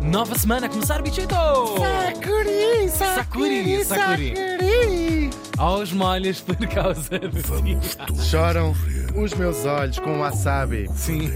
Nova 0.00 0.34
semana 0.38 0.66
a 0.66 0.68
começar, 0.68 1.02
bichito! 1.02 1.34
Sakuri, 1.34 2.88
Sakuri, 2.90 3.84
Sakuri. 3.84 4.34
Sakuri. 4.36 5.30
Aos 5.58 5.92
molhos 5.92 6.40
por 6.40 6.56
causa 6.68 7.18
de 7.18 7.28
ti. 7.42 8.22
Choram 8.30 8.74
os 9.16 9.34
meus 9.34 9.64
olhos 9.64 9.98
com 9.98 10.20
wasabi. 10.20 10.88
Sim. 10.94 11.30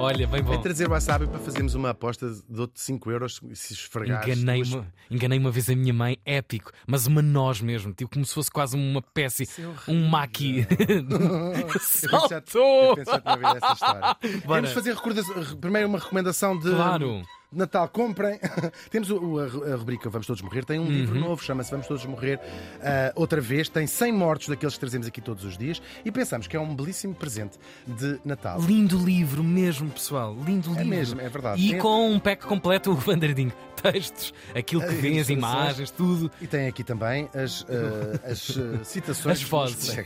Olha, 0.00 0.28
bem 0.28 0.40
bom. 0.42 0.54
É 0.54 0.58
trazer 0.58 0.88
wasabi 0.88 1.26
para 1.26 1.40
fazermos 1.40 1.74
uma 1.74 1.90
aposta 1.90 2.30
de 2.30 2.40
dou-te 2.48 2.80
5 2.80 3.10
euros 3.10 3.40
se 3.54 3.72
esfregares. 3.74 4.38
Enganei, 4.38 4.62
duas- 4.62 4.72
uma, 4.74 4.86
enganei 5.10 5.38
uma 5.40 5.50
vez 5.50 5.68
a 5.68 5.74
minha 5.74 5.92
mãe, 5.92 6.16
épico, 6.24 6.70
mas 6.86 7.06
uma 7.08 7.20
noz 7.20 7.60
mesmo, 7.60 7.92
tipo 7.92 8.12
como 8.12 8.24
se 8.24 8.32
fosse 8.32 8.48
quase 8.50 8.76
uma 8.76 9.00
espécie, 9.00 9.48
é 9.60 9.90
um 9.90 10.06
maqui. 10.08 10.64
Eu 10.70 11.66
penso 11.66 12.08
já- 12.30 12.42
eu 12.54 13.22
ouvido 13.26 13.56
essa 13.60 13.72
história. 13.72 14.16
Bora. 14.46 14.60
Vamos 14.60 14.70
fazer 14.72 14.94
recorda- 14.94 15.22
primeiro 15.60 15.88
uma 15.88 15.98
recomendação 15.98 16.56
de 16.56 16.70
Claro. 16.70 17.22
Natal. 17.50 17.88
Comprem. 17.88 18.38
Temos 18.90 19.10
o- 19.10 19.38
a, 19.38 19.72
a 19.72 19.76
rubrica 19.76 20.10
Vamos 20.10 20.26
Todos 20.26 20.42
Morrer. 20.42 20.64
Tem 20.64 20.78
um 20.78 20.86
livro 20.86 21.14
Uhum. 21.16 21.28
novo, 21.28 21.42
chama-se 21.42 21.70
Vamos 21.70 21.86
Todos 21.86 22.04
Morrer. 22.06 22.38
Ah, 22.82 23.12
outra 23.16 23.40
vez, 23.40 23.68
tem 23.68 23.86
100 23.86 24.12
mortos 24.12 24.48
daqueles 24.48 24.74
que 24.74 24.80
trazemos 24.80 25.06
aqui 25.06 25.20
todos 25.20 25.44
os 25.44 25.56
dias 25.56 25.80
e 26.04 26.10
pensamos 26.12 26.46
que 26.46 26.56
é 26.56 26.60
um 26.60 26.74
belíssimo 26.74 27.14
presente 27.14 27.58
de 27.86 28.18
Natal. 28.24 28.60
Lindo 28.60 28.98
livro 28.98 29.42
mesmo, 29.42 29.90
pessoal. 29.90 30.34
Lindo 30.44 30.68
É 30.70 30.72
livro. 30.74 30.88
mesmo, 30.88 31.20
é 31.20 31.28
verdade. 31.28 31.60
E 31.64 31.70
Tem- 31.70 31.78
com 31.78 32.10
um 32.10 32.18
pack 32.18 32.44
completo, 32.46 32.90
o 32.92 32.94
Vanderding. 32.94 33.52
Textos, 33.80 34.34
aquilo 34.56 34.80
que 34.82 34.88
As 34.88 34.94
vem, 35.00 35.20
as 35.20 35.28
imagens, 35.28 35.90
tudo. 35.92 36.28
E 36.40 36.48
tem 36.48 36.66
aqui 36.66 36.82
também 36.82 37.28
as, 37.32 37.64
ah, 37.70 38.28
as 38.32 38.58
ah, 38.58 38.82
citações 38.84 39.36
As 39.40 39.42
vozes. 39.48 39.96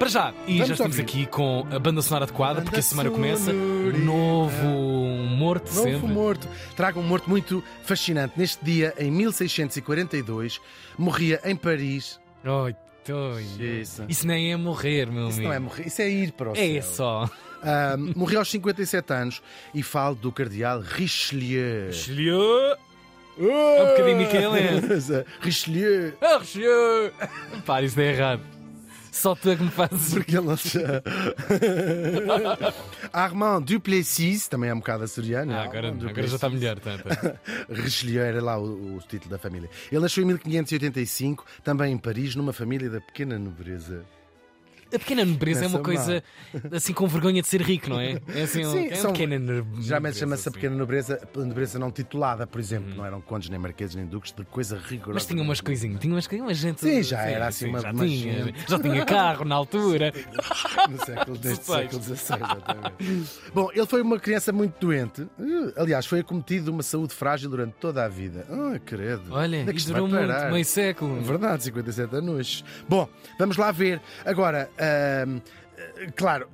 Para 0.00 0.08
já, 0.08 0.34
e 0.46 0.54
Vamos 0.54 0.68
já 0.68 0.72
estamos 0.74 0.98
ouvir. 0.98 1.02
aqui 1.02 1.26
com 1.26 1.66
a 1.70 1.78
banda 1.78 2.00
sonora 2.00 2.24
adequada, 2.24 2.62
porque 2.62 2.80
a 2.80 2.82
semana 2.82 3.10
começa. 3.10 3.52
Novo 3.52 4.66
morto 5.28 5.72
Novo 5.74 5.88
sempre. 5.90 6.08
morto. 6.08 6.48
Traga 6.74 6.98
um 6.98 7.02
morto 7.02 7.28
muito 7.28 7.62
fascinante. 7.84 8.32
Neste 8.38 8.64
dia, 8.64 8.94
em 8.98 9.10
1642, 9.10 10.58
morria 10.96 11.38
em 11.44 11.54
Paris. 11.54 12.18
Oi. 12.44 12.74
Isso. 13.58 14.04
Isso 14.08 14.26
nem 14.26 14.52
é 14.52 14.56
morrer, 14.56 15.10
meu 15.10 15.24
Isso 15.28 15.34
amigo. 15.38 15.48
não 15.48 15.52
é 15.54 15.58
morrer, 15.58 15.86
isso 15.86 16.00
é 16.00 16.08
ir 16.08 16.32
para 16.32 16.50
o 16.50 16.52
É 16.56 16.80
céu. 16.80 16.82
só. 16.82 17.30
Ah, 17.62 17.96
morreu 18.16 18.38
aos 18.38 18.50
57 18.50 19.12
anos 19.12 19.42
e 19.74 19.82
falo 19.82 20.14
do 20.14 20.32
cardeal 20.32 20.80
Richelieu. 20.80 21.88
Richelieu. 21.88 22.74
É 23.38 23.82
um 23.82 23.86
bocadinho 23.90 24.16
micaelense. 24.16 25.24
Richelieu. 25.42 26.12
Ah, 26.22 26.38
Richelieu. 26.38 27.12
Para, 27.66 27.84
isso 27.84 28.00
é 28.00 28.12
errado. 28.14 28.42
Só 29.12 29.34
tu 29.34 29.50
é 29.50 29.56
que 29.56 29.62
me 29.62 29.70
fazes. 29.70 30.14
Porque 30.14 30.36
ele 30.36 30.46
não 30.46 30.56
se- 30.56 30.78
Armand 33.12 33.62
Duplessis, 33.62 34.48
também 34.48 34.70
é 34.70 34.74
um 34.74 34.78
bocado 34.78 35.04
açoriano. 35.04 35.52
Ah, 35.52 35.62
agora, 35.64 35.88
agora 35.88 36.26
já 36.26 36.34
está 36.36 36.48
melhor, 36.48 36.78
tanto. 36.78 37.04
Richelieu 37.70 38.22
era 38.22 38.42
lá 38.42 38.58
o, 38.58 38.96
o 38.96 39.00
título 39.08 39.30
da 39.30 39.38
família. 39.38 39.68
Ele 39.90 40.00
nasceu 40.00 40.22
em 40.22 40.26
1585, 40.26 41.44
também 41.64 41.92
em 41.92 41.98
Paris, 41.98 42.34
numa 42.36 42.52
família 42.52 42.88
da 42.88 43.00
pequena 43.00 43.38
nobreza. 43.38 44.04
A 44.94 44.98
pequena 44.98 45.24
nobreza 45.24 45.64
é 45.64 45.68
uma 45.68 45.80
coisa 45.80 46.22
assim 46.72 46.92
com 46.92 47.06
vergonha 47.06 47.40
de 47.42 47.48
ser 47.48 47.60
rico, 47.62 47.88
não 47.90 48.00
é? 48.00 48.18
É 48.34 48.42
assim, 48.42 48.64
Sim, 48.64 48.86
é 48.88 48.96
são- 48.96 49.12
pequena 49.12 49.38
no- 49.38 49.52
Geralmente 49.80 49.90
nobreza, 49.92 50.18
chama-se 50.18 50.40
a 50.40 50.50
assim. 50.50 50.50
pequena 50.50 50.76
nobreza, 50.76 51.28
a 51.36 51.38
nobreza 51.40 51.78
não 51.78 51.90
titulada, 51.90 52.46
por 52.46 52.60
exemplo. 52.60 52.94
Não 52.94 53.04
eram 53.06 53.20
condes, 53.20 53.48
nem 53.48 53.58
marqueses, 53.58 53.94
nem 53.94 54.06
duques, 54.06 54.32
de 54.32 54.44
coisa 54.44 54.76
rigorosa. 54.78 55.14
Mas 55.14 55.26
tinha 55.26 55.42
umas 55.42 55.60
coisinhas, 55.60 56.00
tinha 56.00 56.12
umas 56.14 56.26
coisinhas, 56.26 56.56
gente. 56.56 56.80
Sim, 56.80 57.02
já 57.02 57.22
era 57.22 57.46
assim 57.48 57.68
uma- 57.68 57.80
já, 57.80 57.92
tinha, 57.94 58.54
já 58.68 58.78
tinha 58.78 59.04
carro 59.04 59.44
na 59.44 59.54
altura. 59.54 60.12
no 60.90 61.04
século, 61.04 61.38
Sei. 61.42 61.54
século 61.56 62.02
XVI, 62.02 62.16
exatamente. 62.36 62.94
Bom, 63.54 63.70
ele 63.74 63.86
foi 63.86 64.02
uma 64.02 64.18
criança 64.18 64.52
muito 64.52 64.74
doente. 64.80 65.22
Uh, 65.38 65.72
Aliás, 65.76 66.06
foi 66.06 66.20
acometido 66.20 66.64
de 66.64 66.70
uma 66.70 66.82
saúde 66.82 67.14
frágil 67.14 67.48
durante 67.50 67.74
toda 67.74 68.04
a 68.04 68.08
vida. 68.08 68.46
Ah, 68.50 68.78
credo. 68.84 69.32
Olha, 69.32 69.60
Onde 69.60 69.70
é 69.70 69.72
que 69.72 69.78
isto 69.78 69.92
durou 69.92 70.08
muito, 70.08 70.50
meio 70.52 70.64
século. 70.64 71.20
Verdade, 71.22 71.62
57 71.64 72.16
anos. 72.16 72.64
Bom, 72.88 73.08
vamos 73.38 73.56
lá 73.56 73.70
ver. 73.70 74.00
Agora, 74.24 74.68
eh, 74.80 75.26
claro, 76.16 76.48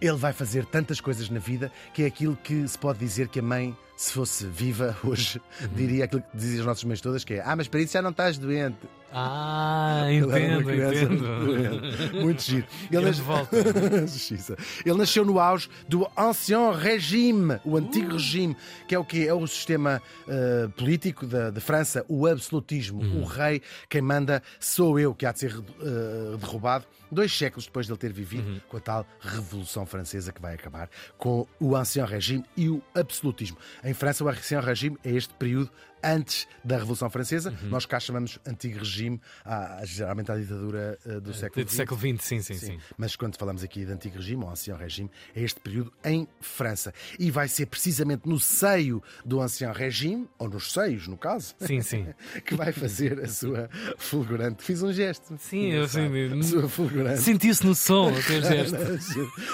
ele 0.00 0.16
vai 0.16 0.32
fazer 0.32 0.64
tantas 0.66 1.00
coisas 1.00 1.28
na 1.28 1.38
vida 1.40 1.72
que 1.92 2.02
é 2.04 2.06
aquilo 2.06 2.36
que 2.36 2.66
se 2.68 2.78
pode 2.78 2.98
dizer 3.00 3.28
que 3.28 3.40
a 3.40 3.42
mãe, 3.42 3.76
se 3.96 4.12
fosse 4.12 4.46
viva 4.46 4.96
hoje, 5.04 5.40
Uhum. 5.60 5.68
diria 5.74 6.04
aquilo 6.04 6.22
que 6.22 6.36
dizem 6.36 6.60
as 6.60 6.66
nossas 6.66 6.84
mães 6.84 7.00
todas, 7.00 7.24
que 7.24 7.34
é 7.34 7.42
Ah, 7.44 7.56
mas 7.56 7.66
para 7.68 7.80
isso 7.80 7.92
já 7.92 8.00
não 8.02 8.10
estás 8.10 8.38
doente. 8.38 8.78
Ah, 9.12 10.04
entendo, 10.12 10.70
entendo. 10.72 11.10
muito 11.10 11.44
doente. 11.46 12.16
Muito 12.16 12.42
giro. 12.42 12.66
Ele 12.90 13.04
nas- 13.06 13.18
volta. 13.18 13.56
Justiça. 14.06 14.56
Ele 14.84 14.96
nasceu 14.98 15.24
no 15.24 15.38
auge 15.40 15.68
do 15.88 16.06
Ancien 16.16 16.72
Régime, 16.74 17.58
o 17.64 17.72
Uh. 17.72 17.76
antigo 17.78 18.12
regime, 18.12 18.56
que 18.86 18.94
é 18.94 18.98
o 18.98 19.04
que 19.04 19.26
é 19.26 19.32
o 19.32 19.46
sistema 19.46 20.02
eh, 20.28 20.68
político 20.76 21.26
da, 21.26 21.50
de 21.50 21.60
França, 21.60 22.04
o 22.08 22.26
absolutismo. 22.26 23.00
Uhum. 23.02 23.22
O 23.22 23.24
rei, 23.24 23.62
quem 23.88 24.00
manda, 24.02 24.42
sou 24.60 24.98
eu, 24.98 25.14
que 25.14 25.24
há 25.26 25.32
de 25.32 25.38
ser 25.40 25.54
eh, 25.80 26.36
derrubado. 26.38 26.84
Dois 27.10 27.32
séculos 27.36 27.64
depois 27.64 27.86
de 27.86 27.92
ele 27.92 27.98
ter 27.98 28.12
vivido 28.12 28.46
Uhum. 28.48 28.60
com 28.68 28.76
a 28.76 28.80
tal 28.80 29.06
Revolução 29.20 29.86
Francesa 29.86 30.30
que 30.32 30.42
vai 30.42 30.54
acabar 30.54 30.90
com 31.16 31.46
o 31.58 31.74
Ancien 31.74 32.04
Régime 32.04 32.44
e 32.56 32.68
o 32.68 32.82
absolutismo. 32.94 33.56
Em 33.82 33.94
França, 33.94 34.22
o 34.22 34.28
Ancien 34.28 34.60
Régime 34.60 34.98
é 35.02 35.10
este 35.12 35.32
período 35.34 35.70
antes 36.02 36.46
da 36.64 36.76
Revolução 36.76 37.08
Francesa. 37.10 37.50
Uhum. 37.62 37.68
Nós 37.70 37.86
cá 37.86 37.98
chamamos 38.00 38.38
antigo 38.46 38.78
regime, 38.78 39.20
à- 39.44 39.80
geralmente 39.84 40.30
à 40.32 40.36
ditadura 40.36 40.98
eh, 41.06 41.20
do 41.20 41.32
século 41.34 41.64
Do 41.64 41.68
XX. 41.70 41.76
século 41.76 42.00
XX, 42.00 42.24
sim, 42.24 42.40
sim, 42.42 42.54
sim. 42.54 42.78
Mas 42.96 43.16
quando 43.16 43.36
falamos 43.36 43.62
aqui 43.62 43.84
de 43.84 43.92
antigo 43.92 44.16
regime, 44.16 44.44
ou 44.44 44.50
ancien 44.50 44.76
regime, 44.76 45.10
é 45.34 45.42
este 45.42 45.60
período 45.60 45.92
em 46.04 46.26
França. 46.40 46.92
E 47.18 47.30
vai 47.30 47.48
ser 47.48 47.66
precisamente 47.66 48.28
no 48.28 48.38
seio 48.38 49.02
do 49.24 49.40
ancien 49.40 49.72
regime, 49.72 50.28
ou 50.38 50.48
nos 50.48 50.72
seios, 50.72 51.06
no 51.08 51.16
caso, 51.16 51.54
Sim, 51.60 51.80
sim. 51.80 52.06
que 52.44 52.54
vai 52.54 52.72
fazer 52.72 53.20
a 53.20 53.28
sua 53.28 53.68
fulgurante. 53.98 54.62
Fiz 54.62 54.82
um 54.82 54.92
gesto. 54.92 55.36
Sim, 55.38 55.72
eu. 55.72 55.84
A 55.84 56.42
sua 56.42 56.68
fulgurante. 56.68 57.20
Sentiu-se 57.22 57.64
no 57.66 57.74
som 57.74 58.10
o 58.12 58.22
teu 58.22 58.42
gesto. 58.42 58.76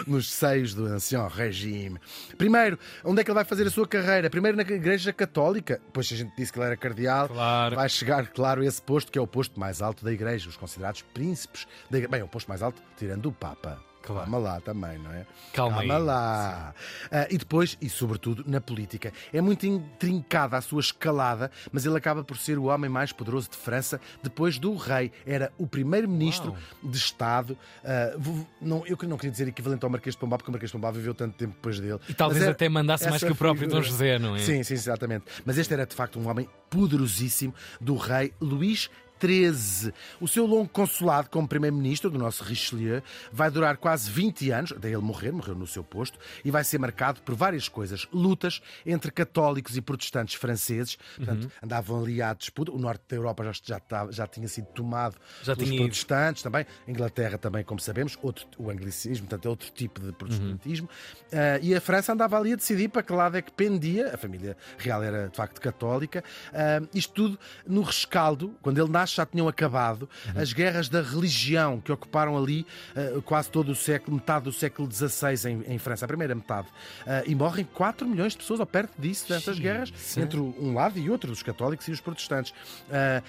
Nos 0.07 0.31
seios 0.33 0.75
do 0.75 0.87
ancien 0.87 1.27
regime. 1.29 1.99
Primeiro, 2.37 2.79
onde 3.05 3.21
é 3.21 3.25
que 3.25 3.31
ele 3.31 3.35
vai 3.35 3.45
fazer 3.45 3.67
a 3.67 3.71
sua 3.71 3.87
carreira? 3.87 4.29
Primeiro 4.31 4.57
na 4.57 4.63
Igreja 4.63 5.13
Católica. 5.13 5.81
Depois 5.85 6.11
a 6.13 6.17
gente 6.17 6.34
disse 6.37 6.53
que 6.53 6.59
ele 6.59 6.67
era 6.67 6.77
cardeal. 6.77 7.29
Claro. 7.29 7.77
Vai 7.77 7.89
chegar, 7.89 8.27
claro, 8.29 8.63
esse 8.63 8.81
posto 8.81 9.11
que 9.11 9.19
é 9.19 9.23
o 9.23 9.27
posto 9.27 9.59
mais 9.59 9.81
alto 9.81 10.05
da 10.05 10.13
Igreja, 10.13 10.49
os 10.49 10.57
considerados 10.57 11.03
príncipes 11.03 11.67
da 11.91 11.99
Igreja. 11.99 12.11
Bem, 12.11 12.21
é 12.21 12.25
o 12.25 12.29
posto 12.29 12.49
mais 12.49 12.63
alto, 12.63 12.83
tirando 12.97 13.27
o 13.27 13.33
Papa. 13.33 13.94
Claro. 14.05 14.31
Calma 14.31 14.39
lá 14.39 14.61
também, 14.61 14.99
não 14.99 15.11
é? 15.13 15.27
Calma 15.53 15.81
aí. 15.81 15.89
lá. 15.89 16.75
Ah, 17.11 17.27
e 17.31 17.39
depois, 17.39 17.79
e 17.81 17.89
sobretudo 17.89 18.45
na 18.47 18.61
política, 18.61 19.13
é 19.33 19.41
muito 19.41 19.67
intrincada 19.67 20.57
a 20.57 20.61
sua 20.61 20.81
escalada, 20.81 21.51
mas 21.73 21.87
ele 21.87 21.97
acaba 21.97 22.23
por 22.23 22.37
ser 22.37 22.59
o 22.59 22.65
homem 22.65 22.91
mais 22.91 23.13
poderoso 23.13 23.49
de 23.51 23.57
França 23.57 24.01
depois 24.23 24.59
do 24.59 24.75
rei. 24.77 25.11
Era 25.25 25.51
o 25.57 25.67
primeiro-ministro 25.67 26.55
de 26.83 26.97
Estado. 26.99 27.57
Ah, 27.85 28.13
não, 28.61 28.87
eu 28.87 28.97
não 29.09 29.17
queria 29.17 29.31
dizer 29.31 29.49
equivalente 29.49 29.85
ao 29.85 29.91
Marquês 29.91 30.15
de 30.15 30.21
Pombal, 30.21 30.39
porque 30.39 30.51
o 30.51 30.53
Marquês 30.53 30.71
de 30.71 30.77
Pombal 30.77 30.93
viveu 30.93 31.15
tanto 31.15 31.37
tempo 31.37 31.55
depois 31.55 31.81
dele. 31.81 31.99
E 32.09 32.13
talvez 32.15 32.41
Mas 32.41 32.49
é- 32.49 32.53
até 32.53 32.69
mandasse 32.69 33.09
mais 33.09 33.23
que 33.23 33.33
o 33.33 33.35
próprio 33.35 33.63
figura- 33.69 33.81
Dom 33.81 33.87
José, 33.89 34.19
não 34.19 34.37
é? 34.37 34.39
Sim, 34.41 34.63
sim, 34.63 34.75
exatamente. 34.75 35.25
Mas 35.47 35.57
este 35.57 35.73
era 35.73 35.87
de 35.87 35.95
facto 35.95 36.19
um 36.19 36.29
homem 36.29 36.49
poderosíssimo 36.69 37.55
do 37.81 37.97
rei 37.97 38.33
Luís 38.41 38.91
XIII. 39.21 39.93
O 40.21 40.29
seu 40.29 40.47
longo 40.47 40.69
consulado 40.69 41.29
como 41.31 41.47
primeiro-ministro 41.49 42.11
do 42.11 42.19
nosso 42.19 42.43
Richelieu 42.45 43.03
vai 43.33 43.51
durar 43.51 43.77
quase 43.77 44.11
20 44.11 44.51
anos, 44.51 44.73
até 44.73 44.89
ele 44.89 44.99
morrer, 44.99 45.33
morreu 45.33 45.55
no 45.55 45.67
seu 45.67 45.83
posto, 45.85 46.19
e 46.45 46.51
vai 46.51 46.65
ser 46.65 46.79
marcado 46.79 47.21
por 47.23 47.35
várias 47.35 47.69
coisas. 47.69 48.07
Lutas 48.13 48.61
entre 48.85 49.11
católicos 49.11 49.77
e 49.77 49.81
protestantes 49.81 50.35
franceses, 50.35 50.97
portanto, 51.17 51.45
Uhum. 51.45 51.51
andavam 51.63 52.03
ali 52.03 52.21
à 52.23 52.35
disputa. 52.35 52.71
O 52.73 52.79
norte 52.79 53.03
da 53.09 53.17
Europa 53.17 53.45
já, 53.45 53.53
já, 53.65 53.77
estava- 53.79 54.13
já 54.13 54.27
tinha 54.27 54.49
sido 54.49 54.67
tomado 54.67 55.17
Já 55.43 55.55
pelos 55.55 55.69
tinha 55.71 55.81
ido. 55.81 55.85
protestantes 55.89 56.43
também. 56.43 56.67
Inglaterra 56.87 57.39
também, 57.39 57.65
como 57.65 57.81
sabemos, 57.81 58.19
outro, 58.23 58.47
o 58.59 58.71
anglicismo, 58.71 59.27
portanto, 59.27 59.47
é 59.47 59.49
outro 59.49 59.71
tipo 59.71 60.01
de 60.01 60.13
protestantismo. 60.13 60.89
Ah, 61.33 61.59
e 61.63 61.75
a 61.75 61.81
França 61.81 62.13
andava 62.13 62.39
ali 62.39 62.53
a 62.53 62.57
decidir 62.57 62.89
para 62.89 63.03
que 63.03 63.13
lado 63.13 63.37
é 63.37 63.43
que 63.43 63.53
pendia. 63.53 64.15
A 64.15 64.17
família 64.17 64.57
real 64.79 65.03
era, 65.03 65.29
de 65.29 65.37
facto, 65.37 65.61
católica. 65.61 66.23
Ah, 66.53 66.81
isto 66.95 67.13
tudo 67.13 67.39
no 67.67 67.83
rescaldo, 67.83 68.57
quando 68.63 68.79
ele 68.81 68.91
nasce 68.91 69.04
já 69.13 69.27
tinham 69.27 69.49
acabado 69.49 70.09
as 70.37 70.53
guerras 70.53 70.89
da 70.89 71.03
religião 71.03 71.81
que 71.81 71.91
ocuparam 71.93 72.37
ali 72.37 72.67
ah, 72.95 73.21
quase 73.25 73.51
todo 73.51 73.71
o 73.73 73.75
século, 73.75 74.17
metade 74.17 74.45
do 74.45 74.53
século 74.53 74.89
XVI 74.91 75.51
em, 75.51 75.75
em 75.75 75.79
França, 75.79 76.05
a 76.05 76.09
primeira 76.09 76.35
metade. 76.35 76.69
Ah, 77.07 77.23
e 77.27 77.35
morrem 77.35 77.65
4 77.65 78.07
milhões 78.09 78.33
de 78.33 78.39
pessoas, 78.39 78.61
ou 78.61 78.67
perto 78.67 78.93
disso, 78.99 79.29
dessas 79.29 79.57
Sim, 79.57 79.63
guerras, 79.63 79.93
sim. 79.97 80.21
entre 80.23 80.39
um 80.39 80.75
lado 80.75 80.99
e 80.99 81.11
outro, 81.11 81.31
dos 81.31 81.43
católicos 81.43 81.87
e 81.89 81.91
os 81.91 82.01
protestantes. 82.01 82.55
Ah, 82.91 83.23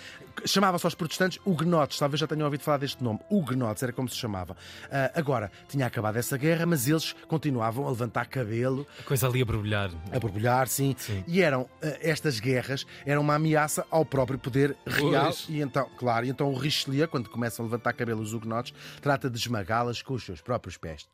Chamava-se 0.45 0.85
aos 0.85 0.93
protestantes 0.93 1.39
huguenotes, 1.45 1.97
talvez 1.97 2.19
já 2.19 2.27
tenham 2.27 2.43
ouvido 2.43 2.61
falar 2.61 2.77
deste 2.79 3.01
nome. 3.01 3.19
Huguenotes 3.29 3.81
era 3.81 3.93
como 3.93 4.09
se 4.09 4.17
chamava. 4.17 4.57
Agora, 5.13 5.49
tinha 5.69 5.85
acabado 5.85 6.17
essa 6.17 6.37
guerra, 6.37 6.65
mas 6.65 6.89
eles 6.89 7.13
continuavam 7.29 7.87
a 7.87 7.89
levantar 7.89 8.25
cabelo, 8.25 8.85
A 8.99 9.03
coisa 9.03 9.27
ali 9.29 9.41
a 9.41 9.45
borbulhar. 9.45 9.91
a 10.11 10.19
borbulhar, 10.19 10.67
sim. 10.67 10.93
Sim. 10.97 11.23
E 11.25 11.41
eram 11.41 11.69
estas 12.01 12.37
guerras 12.41 12.85
eram 13.05 13.21
uma 13.21 13.35
ameaça 13.35 13.85
ao 13.89 14.03
próprio 14.03 14.37
poder 14.37 14.75
real. 14.85 15.23
Pois. 15.27 15.45
E 15.47 15.61
então, 15.65 15.89
claro, 15.97 16.25
então 16.25 16.51
o 16.51 16.57
Richelieu, 16.57 17.07
quando 17.07 17.29
começam 17.29 17.65
a 17.65 17.67
levantar 17.67 17.93
cabelo 17.93 18.21
os 18.21 18.33
trata 19.01 19.29
de 19.29 19.37
esmagá-las 19.37 20.01
com 20.01 20.13
os 20.13 20.23
seus 20.23 20.41
próprios 20.41 20.77
pés. 20.77 21.07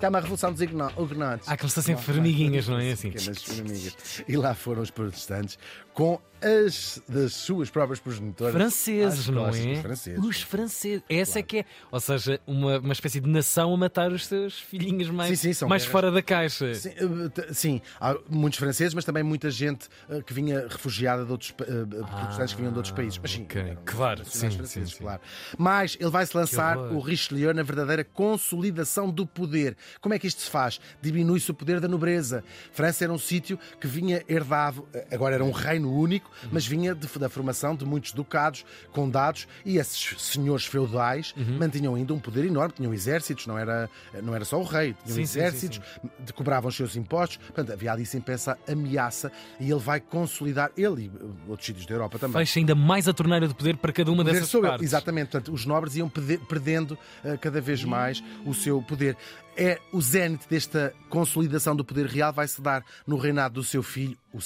É 0.00 0.08
uma 0.08 0.20
revolução 0.20 0.52
dos 0.52 0.60
hugonotes. 0.60 1.48
Há 1.48 1.56
como 1.56 1.68
se 1.68 1.74
fossem 1.74 1.96
formiguinhas, 1.96 2.68
não 2.68 2.78
é 2.78 2.92
assim? 2.92 3.10
Pequenas. 3.10 4.22
E 4.28 4.36
lá 4.36 4.54
foram 4.54 4.82
os 4.82 4.90
protestantes 4.90 5.58
com 5.94 6.20
as 6.42 7.02
das 7.08 7.32
suas 7.32 7.70
próprias 7.70 7.98
progenitoras. 7.98 8.52
Franceses, 8.52 9.28
não 9.28 9.48
é? 9.48 9.76
franceses. 9.80 10.22
Os 10.22 10.42
franceses. 10.42 11.02
Essa 11.08 11.38
é 11.38 11.42
que 11.42 11.60
é. 11.60 11.64
Ou 11.90 11.98
seja, 11.98 12.38
uma, 12.46 12.78
uma 12.78 12.92
espécie 12.92 13.20
de 13.20 13.28
nação 13.28 13.72
a 13.72 13.76
matar 13.76 14.12
os 14.12 14.26
seus 14.26 14.60
filhinhos 14.60 15.08
mais, 15.08 15.30
Sim, 15.30 15.48
sim, 15.48 15.52
são 15.54 15.68
mais 15.68 15.82
guerras. 15.82 15.92
fora 15.92 16.10
da 16.10 16.20
caixa. 16.20 16.74
Sim, 16.74 16.90
eh, 16.90 17.52
sim, 17.54 17.80
há 17.98 18.14
muitos 18.28 18.58
franceses, 18.58 18.92
mas 18.92 19.04
também 19.06 19.22
muita 19.22 19.50
gente 19.50 19.88
eh, 20.10 20.20
que 20.20 20.34
vinha 20.34 20.66
refugiada 20.68 21.24
de 21.24 21.32
outros 21.32 21.54
eh, 21.58 21.64
protestantes 22.04 22.52
que 22.52 22.58
vinham 22.60 22.72
de 22.72 22.78
outros 22.78 22.94
países. 22.94 23.18
Mas 23.18 23.30
sim, 23.30 23.44
ok. 23.44 23.62
eram 23.62 23.82
Claro, 23.86 24.24
sim, 24.26 24.50
franceses, 24.50 24.90
sim, 24.90 24.98
claro. 25.02 25.22
Mas 25.56 25.96
ele 25.98 26.10
vai-se 26.10 26.36
lançar 26.36 26.76
horror. 26.76 26.96
o 26.96 27.00
Richelieu 27.00 27.54
na 27.54 27.62
verdadeira 27.62 28.04
consolidação 28.04 29.10
do 29.10 29.26
poder. 29.26 29.74
Como 30.00 30.14
é 30.14 30.18
que 30.18 30.26
isto 30.26 30.42
se 30.42 30.50
faz? 30.50 30.80
Diminui-se 31.00 31.50
o 31.50 31.54
poder 31.54 31.80
da 31.80 31.88
nobreza. 31.88 32.42
França 32.72 33.04
era 33.04 33.12
um 33.12 33.18
sítio 33.18 33.58
que 33.80 33.86
vinha 33.86 34.22
herdado, 34.28 34.86
eh, 34.92 35.06
agora 35.12 35.34
era 35.34 35.44
um 35.44 35.50
reino 35.50 35.92
único, 35.92 36.30
Uhum. 36.42 36.50
mas 36.52 36.66
vinha 36.66 36.94
de- 36.94 37.06
da 37.18 37.28
formação 37.28 37.74
de 37.74 37.84
muitos 37.84 38.12
ducados, 38.12 38.64
condados, 38.92 39.46
e 39.64 39.78
esses 39.78 40.14
senhores 40.22 40.66
feudais 40.66 41.34
Uhum. 41.36 41.58
mantinham 41.58 41.94
ainda 41.94 42.12
um 42.14 42.18
poder 42.18 42.44
enorme, 42.44 42.74
tinham 42.76 42.92
exércitos, 42.92 43.46
não 43.46 43.58
era, 43.58 43.88
não 44.22 44.34
era 44.34 44.44
só 44.44 44.58
o 44.60 44.64
rei, 44.64 44.94
tinham 45.04 45.16
Sim, 45.16 45.26
sim, 45.26 45.26
sim, 45.26 45.38
exércitos, 45.38 45.80
de- 46.20 46.32
cobravam 46.32 46.68
os 46.68 46.76
seus 46.76 46.96
impostos, 46.96 47.36
portanto 47.38 47.72
havia 47.72 47.92
ali 47.92 48.04
sempre 48.06 48.34
essa 48.34 48.58
ameaça 48.68 49.30
e 49.60 49.70
ele 49.70 49.80
vai 49.80 50.00
consolidar, 50.00 50.70
ele 50.76 51.04
e 51.04 51.08
uh, 51.08 51.34
outros 51.48 51.66
sítios 51.66 51.86
da 51.86 51.94
Europa 51.94 52.18
também. 52.18 52.36
Fecha 52.44 52.58
ainda 52.58 52.74
mais 52.74 53.08
a 53.08 53.12
torneira 53.12 53.48
de 53.48 53.54
poder 53.54 53.76
para 53.76 53.92
cada 53.92 54.10
uma 54.10 54.22
dessas 54.24 54.50
partes. 54.52 54.82
Exatamente, 54.86 55.30
portanto, 55.30 55.52
os 55.52 55.64
nobres 55.66 55.96
iam 55.96 56.08
perde- 56.08 56.38
perdendo 56.38 56.92
uh, 57.24 57.38
cada 57.40 57.60
vez 57.60 57.82
mais 57.84 58.22
o 58.44 58.54
seu 58.54 58.82
poder. 58.82 59.16
É 59.56 59.78
o 59.90 60.00
zénite 60.02 60.46
desta 60.50 60.92
consolidação 61.08 61.74
do 61.74 61.82
poder 61.84 62.04
real 62.06 62.30
vai 62.32 62.46
se 62.46 62.60
dar 62.60 62.84
no 63.06 63.16
reinado 63.16 63.54
do 63.54 63.64
seu 63.64 63.82
filho, 63.82 64.16
o, 64.32 64.36
o 64.36 64.42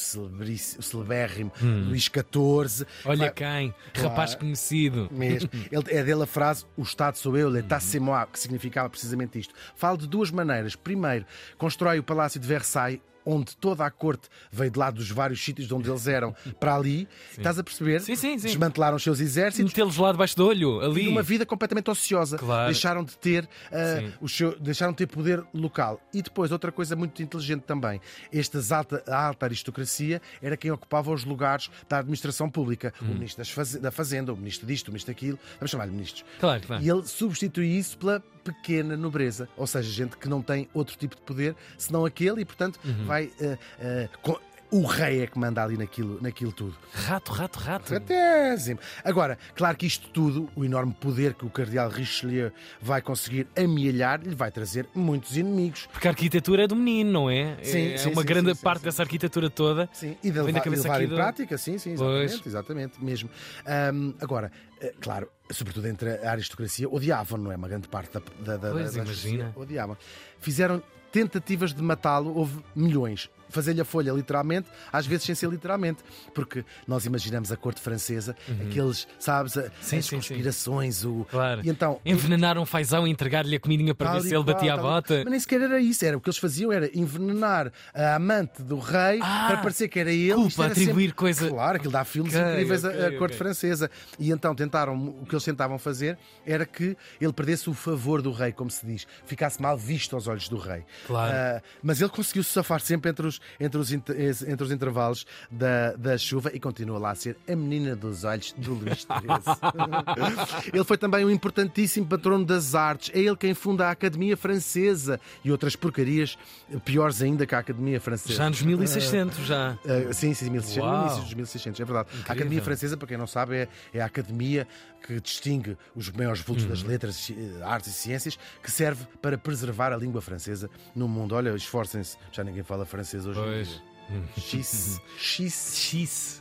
celebérrimo 0.82 1.50
Luís 1.60 2.04
XIV. 2.04 2.86
Olha 3.04 3.18
Vai- 3.18 3.30
quem, 3.32 3.74
Claro. 3.92 4.08
rapaz 4.10 4.34
conhecido. 4.36 5.08
mesmo. 5.10 5.50
Ele, 5.72 5.84
é 5.88 6.04
dele 6.04 6.22
a 6.22 6.26
frase 6.26 6.64
o 6.76 6.82
Estado 6.82 7.16
sou 7.16 7.36
eu, 7.36 7.48
l'état 7.50 7.80
c'est 7.80 7.98
moi, 8.00 8.24
que 8.32 8.38
significava 8.38 8.88
precisamente 8.88 9.38
isto. 9.38 9.52
Fala 9.74 9.98
de 9.98 10.06
duas 10.06 10.30
maneiras. 10.30 10.76
Primeiro, 10.76 11.26
constrói 11.58 11.98
o 11.98 12.04
Palácio 12.04 12.38
de 12.38 12.46
Versailles, 12.46 13.00
onde 13.30 13.56
toda 13.56 13.84
a 13.84 13.90
corte 13.90 14.28
veio 14.50 14.70
de 14.70 14.78
lá 14.78 14.90
dos 14.90 15.10
vários 15.10 15.42
sítios 15.42 15.68
de 15.68 15.74
onde 15.74 15.88
eles 15.88 16.06
eram 16.06 16.34
para 16.58 16.74
ali. 16.74 17.08
Estás 17.36 17.58
a 17.58 17.64
perceber? 17.64 18.00
Sim, 18.00 18.16
sim, 18.16 18.38
sim. 18.38 18.48
Desmantelaram 18.48 18.96
os 18.96 19.02
seus 19.02 19.20
exércitos. 19.20 19.70
Metê-los 19.70 19.96
lá 19.96 20.12
debaixo 20.12 20.36
do 20.36 20.46
olho, 20.46 20.80
ali. 20.80 21.04
E 21.04 21.08
uma 21.08 21.22
vida 21.22 21.46
completamente 21.46 21.90
ociosa. 21.90 22.38
Claro. 22.38 22.70
Deixaram 22.70 23.04
de 23.04 23.16
ter 23.16 23.48
Sim. 23.70 24.12
o 24.20 24.28
seu, 24.28 24.58
deixaram 24.58 24.92
de 24.92 24.98
ter 24.98 25.06
poder 25.06 25.44
local. 25.54 26.00
E 26.12 26.22
depois, 26.22 26.50
outra 26.52 26.72
coisa 26.72 26.96
muito 26.96 27.22
inteligente 27.22 27.62
também. 27.62 28.00
Estas 28.32 28.72
alta, 28.72 29.02
a 29.06 29.26
alta 29.26 29.46
aristocracia 29.46 30.20
era 30.42 30.56
quem 30.56 30.70
ocupava 30.70 31.12
os 31.12 31.24
lugares 31.24 31.70
da 31.88 31.98
administração 31.98 32.50
pública. 32.50 32.92
Hum. 33.02 33.10
O 33.10 33.14
ministro 33.14 33.44
das 33.44 33.74
da 33.76 33.90
Fazenda, 33.90 34.32
o 34.32 34.36
ministro 34.36 34.66
disto, 34.66 34.88
o 34.88 34.90
ministro 34.90 35.12
daquilo. 35.12 35.38
Vamos 35.58 35.70
chamar-lhe 35.70 35.92
ministros. 35.92 36.24
Claro, 36.38 36.62
claro. 36.66 36.82
E 36.82 36.88
ele 36.88 37.06
substitui 37.06 37.76
isso 37.76 37.96
pela 37.98 38.22
pequena 38.44 38.96
nobreza, 38.96 39.48
ou 39.56 39.66
seja, 39.66 39.90
gente 39.90 40.16
que 40.16 40.28
não 40.28 40.42
tem 40.42 40.68
outro 40.74 40.96
tipo 40.96 41.16
de 41.16 41.22
poder 41.22 41.54
senão 41.78 42.04
aquele 42.04 42.40
e, 42.42 42.44
portanto, 42.44 42.78
Uhum. 42.84 43.04
vai. 43.04 43.30
ah, 43.42 44.08
com- 44.22 44.38
o 44.72 44.84
rei 44.86 45.22
é 45.22 45.26
que 45.26 45.36
manda 45.36 45.60
ali 45.64 45.76
naquilo, 45.76 46.20
naquilo 46.22 46.52
tudo. 46.52 46.76
Rato, 46.94 47.32
rato, 47.32 47.58
rato. 47.58 47.88
Certésimo. 47.88 48.78
Agora, 49.02 49.36
claro 49.56 49.76
que 49.76 49.84
isto 49.84 50.08
tudo, 50.10 50.48
o 50.54 50.64
enorme 50.64 50.94
poder 51.00 51.34
que 51.34 51.44
o 51.44 51.50
cardeal 51.50 51.88
Richelieu 51.90 52.52
vai 52.80 53.02
conseguir 53.02 53.48
amealhar, 53.56 54.20
lhe 54.22 54.32
vai 54.32 54.48
trazer 54.52 54.86
muitos 54.94 55.36
inimigos. 55.36 55.88
Porque 55.92 56.06
a 56.06 56.12
arquitetura 56.12 56.62
é 56.62 56.66
do 56.68 56.76
menino, 56.76 57.10
não 57.10 57.28
é? 57.28 57.56
Sim, 57.64 57.94
é 57.94 57.96
sim, 57.98 58.10
uma 58.12 58.22
sim, 58.22 58.28
grande 58.28 58.54
sim, 58.54 58.62
parte 58.62 58.82
dessa 58.84 59.02
arquitetura 59.02 59.50
toda. 59.50 59.88
Sim, 59.92 60.16
e 60.22 60.30
de 60.30 60.40
levar, 60.40 60.60
cabeça 60.60 60.82
levar 60.84 61.02
em 61.02 61.08
do- 61.08 61.16
prática, 61.16 61.58
sim, 61.58 61.76
sim, 61.76 61.96
Pois. 61.96 62.30
exatamente, 62.30 62.48
exatamente 62.48 63.04
mesmo. 63.04 63.28
Ahm, 63.66 64.12
agora, 64.20 64.52
claro, 65.00 65.28
sobretudo 65.50 65.86
entre 65.88 66.10
a 66.24 66.30
aristocracia, 66.32 66.88
odiavam, 66.88 67.38
não 67.38 67.52
é? 67.52 67.56
Uma 67.56 67.68
grande 67.68 67.88
parte 67.88 68.10
da, 68.40 68.56
da, 68.56 68.70
Pois, 68.70 68.94
da 68.94 69.02
imagina. 69.02 69.52
odiavam. 69.56 69.96
Fizeram 70.40 70.82
tentativas 71.12 71.74
de 71.74 71.82
matá-lo, 71.82 72.34
houve 72.36 72.58
milhões. 72.74 73.28
Fazer-lhe 73.52 73.80
a 73.80 73.84
folha 73.84 74.12
literalmente, 74.12 74.68
às 74.92 75.04
vezes 75.08 75.24
sem 75.26 75.34
ser 75.34 75.50
literalmente, 75.50 76.04
porque 76.32 76.64
nós 76.86 77.04
imaginamos 77.04 77.50
a 77.50 77.56
corte 77.56 77.80
francesa, 77.80 78.36
aqueles, 78.64 79.08
sabes, 79.18 79.56
a- 79.58 79.62
Uhum. 79.62 79.68
Sim, 79.80 79.96
as 79.98 80.04
sim, 80.04 80.08
sim. 80.08 80.16
conspirações, 80.18 81.04
o. 81.04 81.26
Claro. 81.28 81.60
E 81.64 81.68
então, 81.68 82.00
Envenenar 82.06 82.56
um 82.58 82.64
fazão 82.64 83.08
e 83.08 83.10
entregar-lhe 83.10 83.56
a 83.56 83.58
comidinha 83.58 83.92
para 83.92 84.12
ver 84.12 84.20
se 84.28 84.32
ele 84.32 84.44
batia 84.44 84.74
a 84.74 84.76
tal 84.76 84.84
bota. 84.84 85.22
Mas 85.24 85.30
nem 85.32 85.40
sequer 85.40 85.62
era 85.62 85.80
isso, 85.80 86.04
era 86.04 86.16
o 86.16 86.20
que 86.20 86.28
eles 86.28 86.38
faziam 86.38 86.70
era 86.70 86.88
envenenar 86.96 87.72
a 87.92 88.14
amante 88.14 88.62
do 88.62 88.78
rei 88.78 89.18
Ah, 89.20 89.46
para 89.48 89.56
parecer 89.62 89.88
que 89.88 89.98
era 89.98 90.12
ele. 90.12 90.32
culpa, 90.34 90.66
atribuir 90.66 91.06
sempre- 91.08 91.12
coisa- 91.14 91.48
Claro, 91.50 91.76
aquilo 91.76 91.92
dá 91.92 92.04
filmes 92.04 92.32
Ok, 92.32 92.52
incríveis 92.52 92.84
à- 92.84 92.88
ok, 92.90 93.00
à 93.04 93.08
corte 93.18 93.32
ok. 93.34 93.36
francesa. 93.36 93.90
E 94.16 94.30
então 94.30 94.54
tentaram, 94.70 94.96
o 95.20 95.26
que 95.26 95.34
eles 95.34 95.44
tentavam 95.44 95.78
fazer 95.78 96.16
era 96.46 96.64
que 96.64 96.96
ele 97.20 97.32
perdesse 97.32 97.68
o 97.68 97.74
favor 97.74 98.22
do 98.22 98.30
rei, 98.30 98.52
como 98.52 98.70
se 98.70 98.86
diz, 98.86 99.06
ficasse 99.26 99.60
mal 99.60 99.76
visto 99.76 100.14
aos 100.14 100.28
olhos 100.28 100.48
do 100.48 100.56
rei. 100.56 100.84
Claro. 101.06 101.34
Ah, 101.34 101.62
mas 101.82 102.00
ele 102.00 102.10
conseguiu 102.10 102.44
se 102.44 102.50
safar 102.50 102.80
sempre 102.80 103.10
entre 103.10 103.26
os, 103.26 103.40
entre 103.58 103.80
os, 103.80 103.92
entre 103.92 104.64
os 104.64 104.70
intervalos 104.70 105.26
da, 105.50 105.92
da 105.94 106.16
chuva 106.16 106.50
e 106.54 106.60
continua 106.60 106.98
lá 106.98 107.10
a 107.10 107.14
ser 107.14 107.36
a 107.48 107.56
menina 107.56 107.96
dos 107.96 108.22
olhos 108.24 108.52
do 108.56 108.74
Luís 108.74 109.00
XIII. 109.00 110.70
ele 110.72 110.84
foi 110.84 110.96
também 110.96 111.24
um 111.24 111.30
importantíssimo 111.30 112.06
patrono 112.06 112.44
das 112.44 112.74
artes. 112.74 113.10
É 113.14 113.18
ele 113.18 113.36
quem 113.36 113.54
funda 113.54 113.88
a 113.88 113.90
Academia 113.90 114.36
Francesa 114.36 115.20
e 115.44 115.50
outras 115.50 115.74
porcarias 115.74 116.38
piores 116.84 117.20
ainda 117.20 117.46
que 117.46 117.54
a 117.54 117.58
Academia 117.58 118.00
Francesa. 118.00 118.34
Já 118.34 118.48
nos 118.48 118.62
1600, 118.62 119.46
já. 119.46 119.78
Uh, 119.84 120.14
sim, 120.14 120.32
sim, 120.34 120.50
1600, 120.50 120.76
no 120.76 121.00
início 121.00 121.22
dos 121.22 121.34
1600, 121.34 121.80
é 121.80 121.84
verdade. 121.84 122.08
A 122.10 122.12
Incrível. 122.12 122.32
Academia 122.32 122.62
Francesa, 122.62 122.96
para 122.96 123.08
quem 123.08 123.16
não 123.16 123.26
sabe, 123.26 123.56
é, 123.56 123.68
é 123.92 124.00
a 124.00 124.06
academia 124.06 124.59
que 125.06 125.20
distingue 125.20 125.76
os 125.94 126.10
maiores 126.10 126.40
vultos 126.42 126.64
Uhum. 126.64 126.70
das 126.70 126.82
letras, 126.82 127.16
ci- 127.16 127.36
artes 127.62 127.90
e 127.90 127.92
ciências, 127.94 128.38
que 128.62 128.70
serve 128.70 129.04
para 129.20 129.36
preservar 129.38 129.92
a 129.92 129.96
língua 129.96 130.20
francesa 130.20 130.68
no 130.94 131.08
mundo. 131.08 131.34
Olha, 131.34 131.50
esforcem-se, 131.54 132.16
já 132.32 132.44
ninguém 132.44 132.62
fala 132.62 132.84
francês 132.84 133.26
hoje 133.26 133.38
em 133.40 133.42
Pois. 133.42 133.68
dia. 133.68 133.90
X, 134.36 135.00
X. 135.18 135.74
X. 135.76 136.39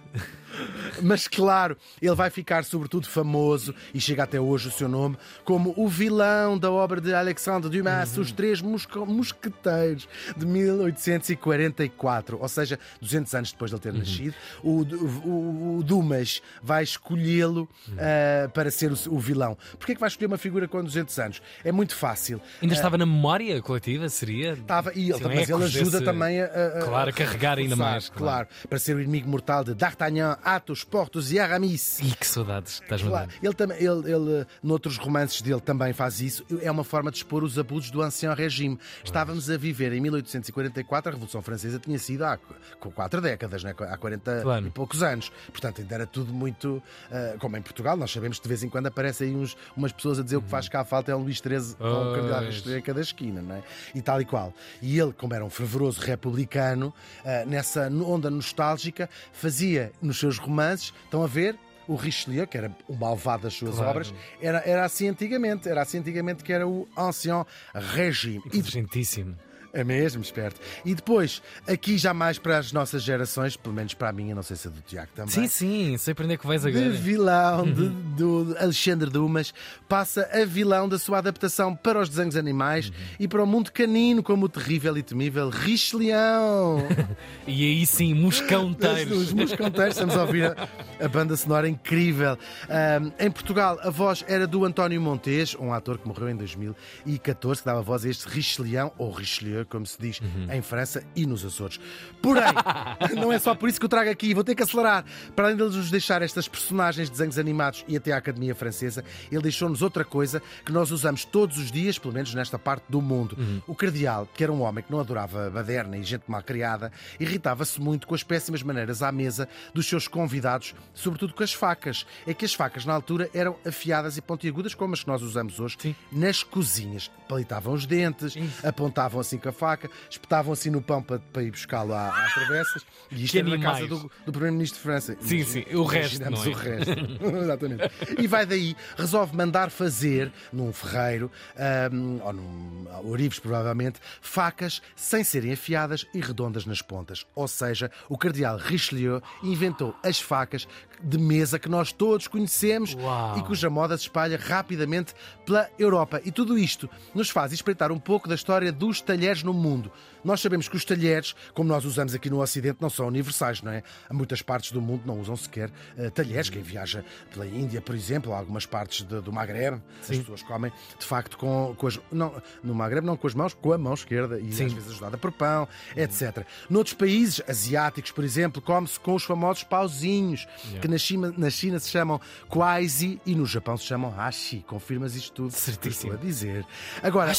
Mas 1.02 1.26
claro, 1.28 1.78
ele 2.02 2.16
vai 2.16 2.30
ficar 2.30 2.66
sobretudo 2.66 3.08
famoso 3.08 3.74
e 3.94 4.02
chega 4.02 4.24
até 4.24 4.42
hoje 4.42 4.68
o 4.68 4.72
seu 4.72 4.90
nome 4.90 5.16
como 5.46 5.74
o 5.78 5.88
vilão 5.88 6.58
da 6.58 6.70
obra 6.70 7.00
de 7.00 7.14
Alexandre 7.14 7.70
Dumas, 7.70 8.18
Os 8.18 8.32
Três 8.34 8.62
Mosqueteiros, 8.62 10.10
de 10.36 10.46
1844, 10.46 12.38
ou 12.42 12.48
seja, 12.50 12.78
200 13.02 13.34
anos 13.36 13.52
depois 13.52 13.72
de 13.72 13.76
ele 13.76 13.82
ter 13.84 13.94
nascido. 13.94 14.34
O, 14.64 14.82
o- 14.82 15.78
o 15.80 15.84
Dumas 15.84 16.42
vai 16.62 16.84
escolhê-lo 16.84 17.70
ah, 17.98 18.50
para 18.50 18.70
ser 18.72 18.92
o, 18.92 18.98
o 19.12 19.20
vilão. 19.20 19.58
Porquê 19.78 19.94
é 19.94 19.96
que 19.96 20.02
vai 20.02 20.10
escolher 20.10 20.28
uma 20.28 20.38
figura 20.38 20.68
com 20.68 20.84
200 20.84 21.18
anos? 21.20 21.42
É 21.64 21.72
muito 21.72 21.96
fácil. 21.96 22.42
Ainda 22.62 22.74
estava 22.74 22.98
na 22.98 23.06
memória 23.06 23.62
coletiva, 23.62 24.10
seria? 24.10 24.54
Estava, 24.54 24.92
e 24.94 25.12
ele, 25.12 25.26
um 25.26 25.28
mas 25.36 25.50
ele 25.50 25.64
ajuda 25.64 26.02
também 26.02 26.42
a, 26.42 26.46
a- 26.46 26.82
Claro, 26.86 27.10
a 27.10 27.14
carregar 27.14 27.58
ainda 27.58 27.76
mais, 27.76 28.10
Claro. 28.10 28.48
claro. 28.48 28.68
para 28.68 28.80
ser 28.80 28.96
o 28.96 29.02
inimigo 29.02 29.30
mortal 29.30 29.64
de 29.64 29.74
D'Artagnan, 29.74 29.99
Athos, 30.44 30.84
Porthos 30.84 31.32
e 31.32 31.40
Aramis. 31.40 32.00
Ih, 32.00 32.16
que 32.16 32.26
saudades, 32.26 32.82
estás-me 32.82 33.08
a 33.10 33.12
Claro, 33.12 33.32
ele, 33.42 33.74
ele, 33.86 34.12
ele, 34.14 34.48
noutros 34.64 34.98
romances 34.98 35.42
dele, 35.42 35.60
também 35.62 35.92
faz 35.94 36.22
isso. 36.22 36.46
É 36.62 36.72
uma 36.72 36.84
forma 36.84 37.12
de 37.12 37.18
expor 37.18 37.44
os 37.44 37.58
abusos 37.60 37.92
do 37.92 38.02
Ancien 38.02 38.34
Regime. 38.34 38.80
Estávamos 39.04 39.50
a 39.50 39.58
viver 39.58 39.92
em 39.94 40.00
1844, 40.02 41.10
a 41.10 41.14
Revolução 41.14 41.42
Francesa 41.42 41.80
tinha 41.80 42.00
sido 42.00 42.24
há 42.24 42.38
qu- 42.38 42.92
quatro 42.92 43.20
décadas, 43.22 43.64
né? 43.64 43.74
há 43.90 43.98
40 43.98 44.42
Claro. 44.42 44.68
e 44.68 44.70
poucos 44.70 45.04
anos. 45.04 45.32
Portanto, 45.52 45.82
ainda 45.82 45.96
era 45.96 46.08
tudo 46.08 46.34
muito. 46.34 46.82
ah, 47.12 47.36
como 47.40 47.58
em 47.58 47.62
Portugal, 47.62 47.98
nós 47.98 48.12
sabemos 48.12 48.38
que 48.38 48.44
de 48.44 48.50
vez 48.50 48.64
em 48.64 48.70
quando 48.70 48.88
aparecem 48.88 49.28
aí 49.30 49.36
uns, 49.36 49.56
umas 49.76 49.92
pessoas 49.92 50.20
a 50.20 50.24
dizer 50.24 50.38
o 50.38 50.42
que 50.42 50.50
faz 50.50 50.70
cá 50.70 50.84
falta 50.86 51.12
é 51.12 51.16
um 51.16 51.24
Luís 51.24 51.38
XIII 51.38 51.76
ou 51.80 52.14
um 52.14 52.28
Pois. 52.30 52.46
Richelieu 52.46 52.80
em 52.80 52.82
cada 52.82 53.02
esquina, 53.02 53.42
não 53.42 53.56
é? 53.56 53.64
E 53.94 54.02
tal 54.02 54.22
e 54.22 54.26
qual. 54.26 54.54
E 54.82 54.98
ele, 55.00 55.12
como 55.14 55.34
era 55.34 55.44
um 55.44 55.50
fervoroso 55.50 56.00
republicano, 56.02 56.94
ah, 57.26 57.44
nessa 57.46 57.88
onda 57.90 58.30
nostálgica, 58.30 59.10
fazia 59.34 59.89
nos 60.02 60.20
seus 60.20 60.38
romances, 60.38 60.94
estão 61.06 61.24
a 61.24 61.28
ver? 61.28 61.58
O 61.88 61.96
Richelieu, 61.96 62.46
que 62.46 62.56
era 62.58 62.72
o 62.88 62.96
malvado 62.96 63.44
das 63.44 63.54
suas 63.56 63.76
Claro. 63.76 63.90
obras, 63.90 64.14
era, 64.40 64.60
era 64.66 64.86
assim 64.86 65.08
antigamente. 65.10 65.68
Era 65.68 65.82
assim 65.82 65.98
antigamente 65.98 66.44
que 66.44 66.54
era 66.54 66.68
o 66.68 66.88
Ancien 66.96 67.44
Régime. 67.74 68.44
Inteligentíssimo. 68.46 69.36
É 69.72 69.84
mesmo, 69.84 70.22
esperto. 70.24 70.60
E 70.84 70.96
depois, 70.96 71.44
aqui 71.68 71.96
já 71.98 72.12
mais 72.12 72.40
para 72.40 72.58
as 72.58 72.72
nossas 72.72 73.04
gerações, 73.04 73.56
pelo 73.56 73.76
menos 73.76 73.94
para 73.94 74.10
a 74.10 74.12
minha, 74.12 74.34
não 74.34 74.42
sei 74.42 74.56
se 74.56 74.68
a 74.68 74.72
do 74.72 74.82
Tiago 74.82 75.10
também. 75.14 75.32
Sim, 75.32 75.48
sim, 75.48 75.98
sei 75.98 76.16
para 76.16 76.26
onde 76.26 76.34
é 76.34 76.38
que 76.38 76.48
vais 76.48 76.66
agora. 76.66 76.90
De 76.90 76.98
vilão 76.98 77.66
de, 77.72 77.90
do 78.20 78.56
Alexandre 78.60 79.10
Dumas 79.10 79.54
passa 79.88 80.30
a 80.34 80.44
vilão 80.44 80.90
da 80.90 81.00
sua 81.00 81.20
adaptação 81.20 81.74
para 81.74 82.00
os 82.00 82.10
desenhos 82.10 82.36
animais 82.36 82.92
e 83.18 83.28
para 83.28 83.42
o 83.42 83.48
mundo 83.48 83.72
canino, 83.72 84.22
como 84.22 84.46
o 84.46 84.50
terrível 84.50 84.98
e 84.98 85.04
temível 85.04 85.50
Richelião. 85.50 86.88
E 87.48 87.66
aí 87.66 87.86
sim, 87.86 88.14
moscanteiros. 88.14 89.18
Os 89.18 89.34
moscanteiros, 89.34 89.96
estamos 89.96 90.16
a 90.16 90.22
ouvir 90.22 90.46
a, 90.46 90.70
a 91.04 91.08
banda 91.08 91.36
sonora 91.36 91.68
incrível. 91.68 92.38
Ahm, 92.70 93.12
em 93.20 93.32
Portugal, 93.32 93.80
a 93.82 93.90
voz 93.90 94.24
era 94.28 94.46
do 94.46 94.66
António 94.66 95.02
Montes, 95.02 95.56
um 95.60 95.74
ator 95.74 95.98
que 95.98 96.08
morreu 96.08 96.30
em 96.30 96.36
2014, 96.36 97.62
que 97.62 97.66
dava 97.66 97.82
voz 97.82 98.06
a 98.06 98.10
este 98.10 98.28
Richelião, 98.28 98.92
ou 99.00 99.12
Richelieu, 99.12 99.66
como 99.66 99.86
se 99.86 100.00
diz 100.00 100.22
em 100.52 100.62
França 100.62 101.04
e 101.16 101.26
nos 101.26 101.44
Açores. 101.44 101.80
Porém, 102.22 102.54
não 103.20 103.34
é 103.34 103.40
só 103.40 103.56
por 103.56 103.68
isso 103.68 103.80
que 103.80 103.86
eu 103.86 103.90
trago 103.90 104.12
aqui, 104.12 104.34
vou 104.34 104.44
ter 104.44 104.54
que 104.54 104.62
acelerar. 104.62 105.04
Para 105.36 105.46
além 105.46 105.58
de 105.58 105.64
nos 105.64 105.90
deixar 105.90 106.22
estas 106.22 106.48
personagens 106.48 107.08
de 107.08 107.12
desenhos 107.12 107.40
animados 107.40 107.84
e 107.88 107.98
até 107.98 108.09
a 108.12 108.18
Academia 108.18 108.54
Francesa, 108.56 109.04
ele 109.32 109.42
deixou-nos 109.42 109.82
outra 109.82 110.04
coisa 110.06 110.42
que 110.66 110.72
nós 110.72 110.92
usamos 110.92 111.26
todos 111.26 111.58
os 111.58 111.72
dias, 111.72 111.98
pelo 111.98 112.14
menos 112.14 112.34
nesta 112.34 112.58
parte 112.60 112.84
do 112.90 113.02
mundo. 113.02 113.38
O 113.68 113.76
Cardeal, 113.76 114.28
que 114.34 114.44
era 114.44 114.52
um 114.52 114.62
homem 114.62 114.84
que 114.84 114.92
não 114.92 115.00
adorava 115.00 115.50
baderna 115.50 115.98
e 115.98 116.04
gente 116.04 116.24
mal 116.28 116.42
criada, 116.44 116.92
irritava-se 117.20 117.80
muito 117.82 118.08
com 118.08 118.16
as 118.16 118.24
péssimas 118.24 118.64
maneiras 118.64 119.02
à 119.04 119.12
mesa 119.12 119.48
dos 119.74 119.88
seus 119.88 120.08
convidados, 120.08 120.74
sobretudo 120.94 121.34
com 121.34 121.44
as 121.44 121.54
facas. 121.54 122.06
É 122.28 122.34
que 122.34 122.46
as 122.46 122.54
facas, 122.54 122.86
na 122.86 122.94
altura, 122.94 123.30
eram 123.34 123.56
afiadas 123.66 124.18
e 124.18 124.22
pontiagudas, 124.22 124.74
como 124.74 124.94
as 124.94 125.02
que 125.04 125.08
nós 125.08 125.22
usamos 125.22 125.60
hoje, 125.60 125.78
Sim. 125.80 125.96
nas 126.12 126.44
cozinhas. 126.44 127.10
Palitavam 127.28 127.74
os 127.74 127.86
dentes, 127.86 128.36
apontavam 128.64 129.20
assim 129.22 129.38
com 129.38 129.50
a 129.50 129.52
faca, 129.52 129.90
espetavam 130.10 130.52
assim 130.54 130.70
no 130.70 130.82
pão 130.82 131.02
para, 131.02 131.20
para 131.20 131.44
ir 131.44 131.52
buscá-lo 131.52 131.94
à- 131.94 132.10
às 132.26 132.34
travessas. 132.34 132.84
E 133.12 133.24
isto 133.24 133.34
Que 133.34 133.40
era 133.40 133.50
na 133.50 133.58
casa 133.60 133.80
animais. 133.80 134.02
do, 134.02 134.12
do 134.26 134.32
Primeiro-Ministro 134.32 134.78
de 134.78 134.84
França. 134.84 135.16
Sim, 135.22 135.36
Imagina- 135.38 135.66
sim, 135.70 135.76
o 135.76 135.84
resto, 135.84 136.20
não 136.32 136.44
é? 136.44 136.48
o 136.48 136.54
resto. 136.54 136.92
Exatamente. 137.42 137.92
E 138.18 138.28
vai 138.28 138.46
daí, 138.46 138.76
resolve 138.98 139.36
mandar 139.36 139.70
fazer 139.70 140.32
num 140.52 140.72
ferreiro, 140.72 141.32
ahm, 141.58 142.20
ou 142.24 142.34
num 142.34 142.88
ourives 143.04 143.40
provavelmente, 143.40 144.00
facas 144.22 144.82
sem 144.96 145.24
serem 145.24 145.54
afiadas 145.54 146.06
e 146.14 146.20
redondas 146.20 146.66
nas 146.66 146.82
pontas. 146.82 147.26
Ou 147.36 147.48
seja, 147.48 147.92
o 148.08 148.18
cardeal 148.18 148.58
Richelieu 148.58 149.22
inventou 149.44 149.96
as 150.04 150.20
facas 150.20 150.68
de 151.02 151.18
mesa 151.18 151.58
que 151.60 151.70
nós 151.70 151.92
todos 151.92 152.28
conhecemos 152.28 152.94
Uau. 152.96 153.38
e 153.38 153.44
cuja 153.44 153.70
moda 153.70 153.98
se 153.98 154.04
espalha 154.04 154.38
rapidamente 154.38 155.14
pela 155.46 155.70
Europa. 155.80 156.22
E 156.26 156.32
tudo 156.32 156.58
isto 156.58 156.90
nos 157.14 157.30
faz 157.30 157.52
espreitar 157.54 157.92
um 157.92 158.00
pouco 158.00 158.28
da 158.28 158.36
história 158.36 158.72
dos 158.72 159.02
talheres 159.02 159.44
no 159.44 159.54
mundo. 159.54 159.92
Nós 160.24 160.42
sabemos 160.42 160.68
que 160.68 160.76
os 160.76 160.84
talheres, 160.84 161.34
como 161.54 161.70
nós 161.70 161.86
usamos 161.86 162.14
aqui 162.14 162.30
no 162.30 162.42
Ocidente, 162.42 162.80
não 162.82 162.90
são 162.90 163.08
universais, 163.08 163.62
não 163.62 163.72
é? 163.72 163.82
Há 164.10 164.14
muitas 164.14 164.42
partes 164.42 164.72
do 164.74 164.82
mundo 164.82 165.04
não 165.06 165.18
usam 165.22 165.38
sequer 165.38 165.72
eh, 165.98 166.10
talheres. 166.10 166.50
Quem 166.50 166.62
viaja 166.62 167.06
pela 167.32 167.48
Índia, 167.48 167.82
por 167.82 167.96
exemplo, 167.96 168.34
algumas 168.34 168.66
partes 168.66 169.06
de- 169.08 169.22
do 169.22 169.32
Maghreb, 169.32 169.82
as 170.02 170.08
pessoas 170.08 170.44
comem 170.44 170.74
de 171.00 171.06
facto 171.06 171.38
com, 171.38 171.74
com 171.78 171.88
as. 171.88 171.98
Não, 172.12 172.34
no 172.62 172.76
Maghreb, 172.76 173.06
não 173.06 173.16
com 173.16 173.28
as 173.28 173.34
mãos, 173.34 173.54
com 173.54 173.72
a 173.72 173.78
mão 173.78 173.94
esquerda 173.94 174.38
e 174.40 174.52
Sim. 174.52 174.66
às 174.66 174.74
vezes 174.74 174.90
ajudada 174.90 175.18
por 175.18 175.32
pão, 175.32 175.66
etc. 175.96 176.46
Noutros 176.70 176.94
países 176.94 177.42
asiáticos, 177.48 178.12
por 178.12 178.26
exemplo, 178.26 178.62
come-se 178.62 179.00
com 179.00 179.16
os 179.16 179.24
famosos 179.24 179.64
pauzinhos, 179.64 180.46
que 180.82 180.88
na 180.90 180.98
China, 180.98 181.34
na 181.38 181.50
China 181.50 181.80
se 181.80 181.90
chamam 181.90 182.20
kwaizi 182.48 183.22
e 183.26 183.36
no 183.36 183.46
Japão 183.46 183.78
se 183.78 183.86
chamam 183.86 184.12
hashi. 184.12 184.64
Confirmas 184.68 185.16
isto 185.16 185.32
tudo? 185.34 185.52
Certíssimo. 185.52 186.14
Estou 186.14 186.28
a 186.28 186.30
dizer. 186.30 186.66
Agora. 187.02 187.32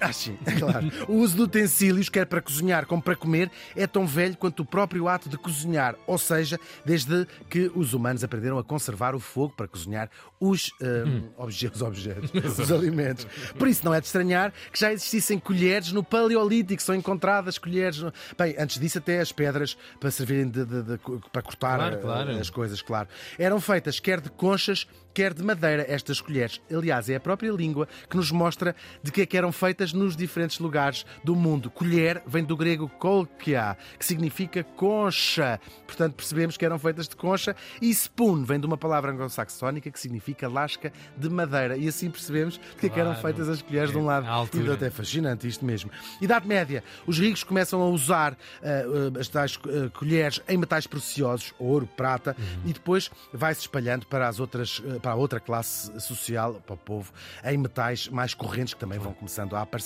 Hashi. 0.00 0.32
Hashi, 0.32 0.38
é 0.46 0.52
claro. 0.58 0.90
O 1.08 1.14
uso 1.14 1.36
de 1.36 1.42
utensílios, 1.42 2.08
quer 2.08 2.26
para 2.26 2.40
cozinhar 2.40 2.86
como 2.86 3.02
para 3.02 3.16
comer, 3.16 3.50
é 3.76 3.86
tão 3.86 4.06
velho 4.06 4.36
quanto 4.36 4.60
o 4.60 4.64
próprio 4.64 5.08
ato 5.08 5.28
de 5.28 5.36
cozinhar. 5.36 5.94
Ou 6.06 6.18
seja, 6.18 6.58
desde 6.84 7.26
que 7.48 7.70
os 7.74 7.92
humanos 7.94 8.22
aprenderam 8.24 8.58
a 8.58 8.64
conservar 8.64 9.14
o 9.14 9.20
fogo 9.20 9.54
para 9.56 9.68
cozinhar 9.68 10.10
os, 10.40 10.70
ah, 10.82 11.42
objetos, 11.42 11.82
objetos, 11.82 12.30
os 12.58 12.70
alimentos. 12.72 13.26
Por 13.58 13.68
isso, 13.68 13.84
não 13.84 13.92
é 13.94 14.00
de 14.00 14.06
estranhar 14.06 14.52
que 14.72 14.78
já 14.78 14.92
existissem 14.92 15.38
colheres 15.38 15.92
no 15.92 16.02
Paleolítico. 16.04 16.82
São 16.82 16.94
encontradas 16.94 17.58
colheres. 17.58 17.98
no- 17.98 18.12
Bem, 18.38 18.54
antes 18.58 18.78
disso, 18.78 18.98
até 18.98 19.20
as 19.20 19.32
pedras 19.32 19.76
para 20.00 20.10
servirem 20.10 20.48
de, 20.48 20.64
de- 20.64 20.82
de- 20.82 20.98
para 21.32 21.42
cortar 21.42 21.78
Claro, 21.78 21.96
ah, 21.96 21.98
claro. 22.00 22.30
as 22.38 22.50
coisas, 22.50 22.80
claro. 22.82 23.08
Eram 23.38 23.60
feitas 23.60 23.98
quer 24.00 24.20
de 24.20 24.30
conchas, 24.30 24.86
quer 25.12 25.34
de 25.34 25.42
madeira, 25.42 25.84
estas 25.88 26.20
colheres. 26.20 26.60
Aliás, 26.72 27.08
é 27.10 27.16
a 27.16 27.20
própria 27.20 27.50
língua 27.50 27.88
que 28.08 28.16
nos 28.16 28.30
mostra 28.30 28.74
de 29.02 29.10
que 29.10 29.22
é 29.22 29.26
que 29.26 29.36
eram 29.36 29.50
feitas 29.52 29.87
nos 29.92 30.16
diferentes 30.16 30.58
lugares 30.58 31.04
do 31.24 31.34
mundo. 31.36 31.70
Colher 31.70 32.22
vem 32.26 32.44
do 32.44 32.56
grego 32.56 32.88
kolkia, 32.98 33.76
que 33.98 34.04
significa 34.04 34.62
concha. 34.64 35.60
Portanto, 35.86 36.14
percebemos 36.14 36.56
que 36.56 36.64
eram 36.64 36.78
feitas 36.78 37.08
de 37.08 37.16
concha. 37.16 37.54
E 37.80 37.90
spoon 37.90 38.44
vem 38.44 38.58
de 38.60 38.66
uma 38.66 38.76
palavra 38.76 39.12
anglo-saxónica 39.12 39.90
que 39.90 39.98
significa 40.00 40.48
lasca 40.48 40.92
de 41.16 41.28
madeira. 41.28 41.76
E 41.76 41.88
assim 41.88 42.10
percebemos 42.10 42.58
que 42.78 42.86
é 42.86 42.88
que 42.88 42.98
eram 42.98 43.12
Claro. 43.12 43.26
feitas 43.26 43.48
as 43.48 43.62
colheres 43.62 43.90
de 43.90 43.98
um 43.98 44.04
lado 44.04 44.26
À 44.26 44.30
altura. 44.30 44.62
e 44.62 44.66
do 44.66 44.70
outro. 44.72 44.86
É 44.86 44.90
fascinante 44.90 45.46
isto 45.46 45.64
mesmo. 45.64 45.90
Idade 46.20 46.46
Média. 46.46 46.82
Os 47.06 47.18
ricos 47.18 47.42
começam 47.44 47.80
a 47.82 47.86
usar 47.88 48.36
ah, 48.62 49.18
as 49.20 49.28
tais 49.28 49.58
ah, 49.64 49.90
colheres 49.96 50.40
em 50.48 50.56
metais 50.56 50.86
preciosos, 50.86 51.54
ouro, 51.58 51.86
prata, 51.96 52.36
Uhum. 52.38 52.70
e 52.70 52.72
depois 52.72 53.10
vai-se 53.32 53.60
espalhando 53.62 54.06
para, 54.06 54.28
as 54.28 54.38
outras, 54.40 54.82
ah, 54.86 55.00
para 55.00 55.12
a 55.12 55.14
outra 55.14 55.40
classe 55.40 55.98
social, 56.00 56.54
para 56.66 56.74
o 56.74 56.78
povo, 56.78 57.12
em 57.44 57.56
metais 57.58 58.08
mais 58.08 58.34
correntes 58.34 58.74
que 58.74 58.80
também 58.80 58.98
vão 58.98 59.12
começando 59.12 59.54
a 59.56 59.62
aparecer. 59.62 59.77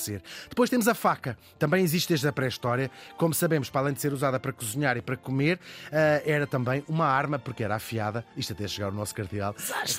Depois 0.48 0.68
temos 0.70 0.88
a 0.88 0.94
faca. 0.94 1.36
Também 1.58 1.82
existe 1.82 2.08
desde 2.08 2.26
a 2.28 2.32
pré-história. 2.32 2.90
Como 3.16 3.32
sabemos, 3.34 3.68
para 3.70 3.82
além 3.82 3.94
de 3.94 4.00
ser 4.00 4.12
usada 4.12 4.38
para 4.40 4.52
cozinhar 4.52 4.96
e 4.96 5.02
para 5.02 5.16
comer, 5.16 5.58
ah, 5.92 6.22
era 6.24 6.46
também 6.46 6.84
uma 6.88 7.06
arma, 7.06 7.38
porque 7.38 7.62
era 7.64 7.74
afiada. 7.76 8.24
Isto 8.36 8.52
até 8.52 8.66
chegar 8.68 8.86
ao 8.86 8.92
nosso 8.92 9.14
cardeal. 9.14 9.54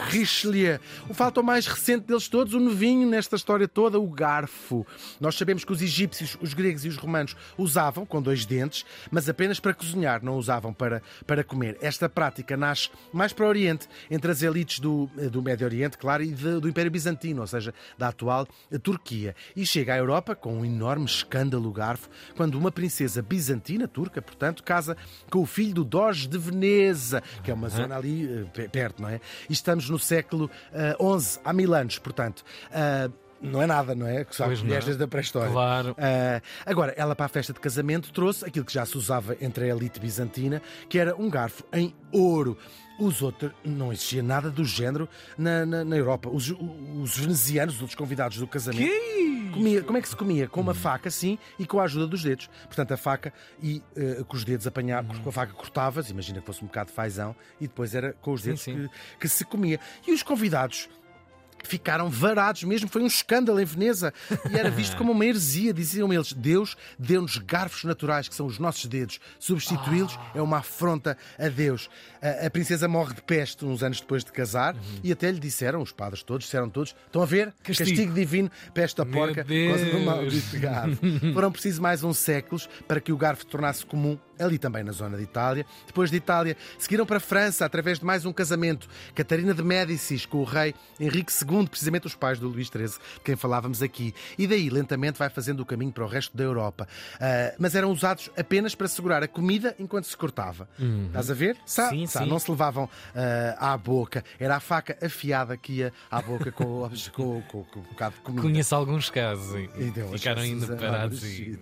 Richelieu. 0.10 0.80
O 1.10 1.14
fato 1.14 1.44
mais 1.44 1.68
recente 1.68 2.06
deles 2.08 2.28
todos, 2.28 2.54
o 2.54 2.60
novinho 2.60 3.08
nesta 3.10 3.36
história 3.36 3.68
toda, 3.68 4.00
o 4.00 4.08
garfo. 4.08 4.86
Nós 5.20 5.36
sabemos 5.36 5.64
que 5.66 5.72
os 5.72 5.82
egípcios, 5.82 6.38
os 6.42 6.54
gregos 6.54 6.86
e 6.86 6.88
os 6.90 6.98
romanos 6.98 7.36
usavam 7.58 8.06
com 8.06 8.22
dois 8.22 8.46
dentes, 8.46 8.86
mas 9.12 9.28
apenas 9.30 9.60
para 9.60 9.74
cozinhar, 9.74 10.24
não 10.24 10.38
usavam 10.38 10.74
para, 10.74 11.02
para 11.28 11.44
comer. 11.44 11.78
Esta 11.82 12.08
prática 12.08 12.56
nasce 12.56 12.90
mais 13.12 13.34
para 13.34 13.46
o 13.46 13.50
Oriente, 13.50 13.88
entre 14.10 14.32
as 14.32 14.42
elites 14.42 14.80
do, 14.80 15.08
do 15.32 15.42
Médio 15.42 15.66
Oriente, 15.68 15.98
claro, 15.98 16.24
e 16.24 16.28
de- 16.32 16.60
do 16.60 16.70
Império 16.70 16.90
Bizantino, 16.92 17.42
ou 17.42 17.48
seja, 17.48 17.74
da 17.98 18.08
atual 18.10 18.48
Turquia. 18.82 19.36
E 19.56 19.66
chega 19.66 19.83
à 19.92 19.98
Europa 19.98 20.36
com 20.36 20.60
um 20.60 20.66
enorme 20.66 21.06
escândalo 21.06 21.72
garfo, 21.72 22.10
quando 22.36 22.56
uma 22.56 22.72
princesa 22.72 23.22
bizantina, 23.22 23.88
turca, 23.88 24.22
portanto, 24.22 24.64
casa 24.64 24.96
com 25.30 25.40
o 25.40 25.46
filho 25.46 25.74
do 25.74 25.84
Doge 25.84 26.28
de 26.28 26.38
Veneza, 26.38 27.22
que 27.44 27.52
é 27.52 27.54
uma 27.54 27.70
zona 27.70 27.96
ali 27.98 28.26
eh, 28.28 28.46
pe- 28.54 28.70
perto, 28.70 29.02
não 29.02 29.10
é? 29.10 29.20
E 29.50 29.54
estamos 29.54 29.90
no 29.90 29.98
século 30.00 30.50
XI, 31.20 31.40
há 31.44 31.54
mil 31.54 31.74
anos, 31.74 31.98
portanto. 32.00 32.44
Não 33.44 33.62
é 33.62 33.68
nada, 33.68 33.94
não 33.94 34.08
é? 34.08 34.24
Que 34.24 34.36
só 34.36 34.48
mulheres 34.48 34.86
desde 34.86 35.04
a 35.04 35.08
pré-história. 35.08 35.52
Claro. 35.52 35.96
Ah, 36.00 36.42
agora, 36.66 36.94
ela 36.98 37.16
para 37.16 37.26
a 37.26 37.30
festa 37.30 37.54
de 37.54 37.60
casamento 37.60 38.12
trouxe 38.12 38.46
aquilo 38.46 38.66
que 38.66 38.74
já 38.74 38.86
se 38.86 38.98
usava 38.98 39.36
entre 39.42 39.66
a 39.66 39.76
elite 39.76 40.00
bizantina, 40.00 40.62
que 40.90 40.98
era 40.98 41.16
um 41.16 41.30
garfo 41.30 41.64
em 41.74 41.94
ouro. 42.12 42.58
Os 43.00 43.22
outros, 43.22 43.52
não 43.66 43.92
existia 43.92 44.22
nada 44.22 44.52
do 44.52 44.64
género 44.64 45.10
na, 45.38 45.66
na, 45.66 45.84
na 45.84 45.98
Europa. 45.98 46.30
Os, 46.30 46.52
os 47.02 47.18
venezianos, 47.18 47.76
os 47.76 47.82
outros 47.82 47.96
convidados 47.98 48.38
do 48.38 48.48
casamento, 48.48 48.92
comia, 49.52 49.82
como 49.82 49.98
é 49.98 50.02
que 50.02 50.10
se 50.10 50.16
comia? 50.16 50.48
Com 50.48 50.62
uma 50.62 50.74
faca, 50.74 51.10
sim, 51.10 51.38
e 51.58 51.66
com 51.66 51.80
a 51.80 51.84
ajuda 51.84 52.08
dos 52.08 52.24
dedos. 52.24 52.50
Portanto, 52.66 52.94
a 52.94 52.98
faca 52.98 53.34
e 53.62 53.82
eh, 53.96 54.24
com 54.28 54.36
os 54.38 54.44
dedos 54.44 54.68
apanhados, 54.68 55.20
com 55.20 55.30
a 55.30 55.32
faca 55.32 55.54
cortavas, 55.54 56.10
imagina 56.10 56.40
que 56.40 56.46
fosse 56.46 56.64
um 56.64 56.68
bocado 56.68 56.90
de 56.90 56.96
fazão, 56.96 57.36
e 57.60 57.68
depois 57.68 57.96
era 57.96 58.14
com 58.14 58.32
os 58.32 58.42
Sim, 58.42 58.48
dedos 58.50 58.62
sim. 58.62 58.76
Que, 58.76 58.90
que 59.22 59.28
se 59.28 59.44
comia. 59.44 59.80
E 60.08 60.14
os 60.14 60.22
convidados 60.22 60.88
ficaram 61.64 62.10
varados 62.10 62.64
mesmo, 62.64 62.90
foi 62.90 63.02
um 63.02 63.08
escândalo 63.08 63.60
em 63.60 63.66
Veneza 63.66 64.14
e 64.52 64.58
era 64.58 64.70
visto 64.70 64.96
como 64.98 65.12
uma 65.12 65.26
heresia, 65.26 65.74
diziam 65.74 66.12
eles. 66.14 66.34
Deus 66.34 66.76
deu-nos 66.98 67.38
garfos 67.38 67.84
naturais, 67.84 68.28
que 68.28 68.36
são 68.36 68.46
os 68.46 68.60
nossos 68.60 68.86
dedos. 68.86 69.20
Substituí-los 69.40 70.18
é 70.36 70.42
uma 70.42 70.58
afronta 70.58 71.18
a 71.38 71.48
Deus. 71.48 71.90
A, 72.22 72.48
a 72.48 72.50
princesa 72.50 72.88
morre 72.88 73.14
de 73.16 73.22
peste 73.22 73.66
uns 73.66 73.84
anos 73.84 74.00
depois 74.00 74.24
de 74.24 74.32
casar 74.32 74.76
e 75.04 75.12
até 75.12 75.32
lhe 75.32 75.40
disseram, 75.40 75.82
os 75.82 75.92
padres 75.92 76.24
todos, 76.24 76.46
disseram 76.46 76.70
todos: 76.70 76.96
estão 77.06 77.22
a 77.22 77.26
ver? 77.26 77.54
Castigo. 77.64 78.14
divino, 78.14 78.52
peste 78.74 79.02
a 79.02 79.06
Meu 79.06 79.14
porca, 79.14 79.44
por 79.46 79.68
causa 79.68 79.86
do 79.86 79.92
Deus. 79.92 80.06
maldito 80.06 80.60
garfo. 80.60 81.34
Foram 81.34 81.52
precisos 81.52 81.80
mais 81.80 82.04
uns 82.04 82.18
séculos 82.18 82.70
para 82.88 83.00
que 83.00 83.12
o 83.12 83.18
garfo 83.18 83.46
tornasse 83.46 83.86
comum 83.86 84.18
ali 84.40 84.58
também 84.58 84.84
na 84.84 84.92
zona 84.92 85.18
de 85.18 85.24
Itália. 85.24 85.66
Depois 85.86 86.10
de 86.10 86.18
Itália, 86.18 86.58
seguiram 86.78 87.06
para 87.06 87.18
a 87.18 87.20
França 87.20 87.66
através 87.66 88.00
de 88.00 88.06
mais 88.06 88.26
um 88.26 88.34
casamento. 88.34 88.88
Catarina 89.14 89.54
de 89.54 89.64
Médicis 89.64 90.26
com 90.26 90.40
o 90.40 90.44
rei 90.44 90.74
Henrique 91.00 91.32
II, 91.32 91.68
precisamente 91.68 92.08
os 92.08 92.16
pais 92.16 92.40
do 92.40 92.48
Luís 92.48 92.68
XIII, 92.68 92.88
de 92.88 93.22
quem 93.24 93.36
falávamos 93.36 93.82
aqui. 93.82 94.14
E 94.38 94.48
daí, 94.48 94.70
lentamente, 94.70 95.18
vai 95.20 95.30
fazendo 95.30 95.62
o 95.62 95.66
caminho 95.66 95.92
para 95.92 96.04
o 96.04 96.08
resto 96.08 96.36
da 96.36 96.44
Europa. 96.44 96.88
Uh, 97.16 97.56
mas 97.60 97.76
eram 97.76 97.92
usados 97.92 98.30
apenas 98.38 98.76
para 98.76 98.88
segurar 98.88 99.24
a 99.24 99.28
comida 99.28 99.76
enquanto 99.80 100.06
se 100.06 100.18
cortava. 100.18 100.68
Uhum. 100.80 101.08
Estás 101.08 101.30
a 101.30 101.34
ver? 101.34 101.58
Sá, 101.66 101.90
sim, 101.90 102.06
sá, 102.08 102.24
sim. 102.24 102.30
Não 102.30 102.40
se 102.40 102.50
levavam 102.50 102.86
uh, 102.86 102.90
à 103.58 103.78
boca. 103.78 104.24
Era 104.40 104.56
a 104.56 104.60
faca 104.60 104.98
afiada 105.04 105.56
que 105.58 105.74
ia 105.74 105.94
à 106.10 106.22
boca 106.22 106.52
com, 106.52 106.90
com, 107.14 107.42
com, 107.42 107.64
com, 107.64 107.80
um 107.80 107.84
bocado 107.84 108.16
de 108.16 108.22
comida. 108.22 108.42
Conheço 108.42 108.76
alguns 108.76 109.10
casos 109.10 109.56
e, 109.56 109.70
e 109.78 110.18
ficaram 110.18 110.42
ainda 110.42 110.76
parados. 110.76 111.24
E... 111.24 111.60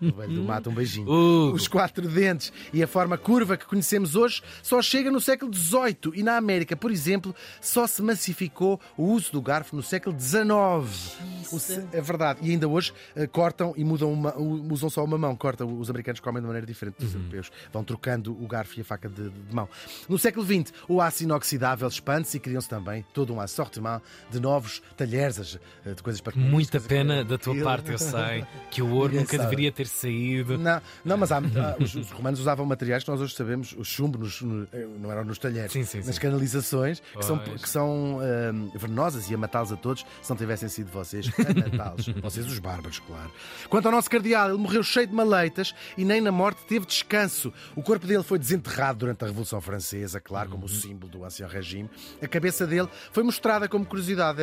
Do 0.00 0.42
mato, 0.42 0.70
um 0.70 0.74
beijinho. 0.74 1.08
Uh. 1.08 1.52
Os 1.52 1.68
quatro 1.68 2.07
dentes 2.12 2.52
e 2.72 2.82
a 2.82 2.86
forma 2.86 3.16
curva 3.16 3.56
que 3.56 3.66
conhecemos 3.66 4.16
hoje 4.16 4.42
só 4.62 4.80
chega 4.82 5.10
no 5.10 5.20
século 5.20 5.52
XVIII 5.54 6.12
e 6.14 6.22
na 6.22 6.36
América, 6.36 6.76
por 6.76 6.90
exemplo, 6.90 7.34
só 7.60 7.86
se 7.86 8.02
massificou 8.02 8.80
o 8.96 9.04
uso 9.04 9.32
do 9.32 9.42
garfo 9.42 9.76
no 9.76 9.82
século 9.82 10.18
XIX. 10.18 11.37
É 11.92 12.00
verdade. 12.00 12.40
E 12.42 12.50
ainda 12.50 12.68
hoje 12.68 12.92
uh, 13.16 13.28
cortam 13.28 13.72
e 13.76 13.84
mudam 13.84 14.12
uma, 14.12 14.36
usam 14.38 14.90
só 14.90 15.04
uma 15.04 15.18
mão. 15.18 15.34
Cortam, 15.36 15.78
os 15.78 15.90
americanos 15.90 16.20
comem 16.20 16.40
de 16.40 16.46
maneira 16.46 16.66
diferente 16.66 16.96
dos 16.98 17.14
uhum. 17.14 17.20
europeus. 17.20 17.50
Vão 17.72 17.84
trocando 17.84 18.32
o 18.32 18.46
garfo 18.46 18.78
e 18.78 18.82
a 18.82 18.84
faca 18.84 19.08
de, 19.08 19.30
de 19.30 19.54
mão. 19.54 19.68
No 20.08 20.18
século 20.18 20.44
XX, 20.44 20.72
o 20.88 21.00
aço 21.00 21.22
inoxidável 21.24 21.88
expande-se 21.88 22.36
e 22.36 22.40
criam-se 22.40 22.68
também 22.68 23.04
todo 23.12 23.32
um 23.32 23.40
assortiment 23.40 24.00
de 24.30 24.40
novos 24.40 24.82
talheres, 24.96 25.58
eh, 25.84 25.94
de 25.94 26.02
coisas 26.02 26.20
para 26.20 26.32
comer. 26.32 26.48
Muita 26.48 26.80
pena 26.80 27.24
da 27.24 27.38
tua 27.38 27.54
parte, 27.62 27.92
eu 27.92 27.98
sei, 27.98 28.44
que 28.70 28.82
o 28.82 28.90
ouro 28.90 29.14
nunca 29.14 29.36
sabe. 29.36 29.44
deveria 29.44 29.72
ter 29.72 29.86
saído. 29.86 30.58
Não, 30.58 30.80
não 31.04 31.16
mas 31.16 31.32
há, 31.32 31.40
os, 31.80 31.94
os, 31.94 32.10
romanos 32.10 32.40
usavam 32.40 32.64
materiais 32.66 33.04
que 33.04 33.10
nós 33.10 33.20
hoje 33.20 33.34
sabemos, 33.34 33.72
o 33.72 33.84
chumbo, 33.84 34.18
nos, 34.18 34.40
no, 34.42 34.66
eh, 34.72 34.86
não 34.98 35.10
eram 35.10 35.24
nos 35.24 35.38
talheres, 35.38 35.72
sim, 35.72 35.84
sim, 35.84 35.98
nas 35.98 36.14
sim. 36.14 36.20
canalizações, 36.20 37.00
que 37.00 37.24
são, 37.24 37.38
que 37.38 37.68
são 37.68 38.18
um, 38.18 38.70
venenosas 38.74 39.30
e 39.30 39.34
a 39.34 39.38
matá-los 39.38 39.72
a 39.72 39.76
todos 39.76 40.04
se 40.22 40.30
não 40.30 40.36
tivessem 40.36 40.68
sido 40.68 40.90
vocês 40.90 41.30
a 41.42 41.70
matá-los. 41.70 42.08
vocês, 42.22 42.46
os 42.46 42.58
bárbaros, 42.58 42.98
claro. 43.00 43.30
Quanto 43.68 43.86
ao 43.86 43.92
nosso 43.92 44.10
cardeal, 44.10 44.50
ele 44.50 44.58
morreu 44.58 44.82
cheio 44.82 45.06
de 45.06 45.14
maleitas 45.14 45.74
e 45.96 46.04
nem 46.04 46.20
na 46.20 46.32
morte 46.32 46.62
teve 46.66 46.86
descanso. 46.86 47.52
O 47.74 47.82
corpo 47.82 48.06
dele 48.06 48.22
foi 48.22 48.38
desenterrado 48.38 49.00
durante 49.00 49.24
a 49.24 49.26
Revolução 49.26 49.60
Francesa, 49.60 50.20
claro, 50.20 50.50
como 50.50 50.66
o 50.66 50.68
uhum. 50.68 50.74
símbolo 50.74 51.10
do 51.10 51.24
ancião 51.24 51.48
regime. 51.48 51.88
A 52.22 52.28
cabeça 52.28 52.66
dele 52.66 52.88
foi 53.12 53.22
mostrada 53.22 53.68
como 53.68 53.84
curiosidade. 53.84 54.38